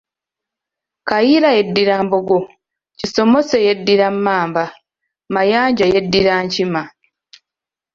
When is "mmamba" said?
4.15-4.63